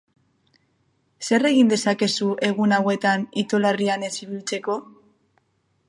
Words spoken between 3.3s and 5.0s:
itolarrian ez ibiltzeko?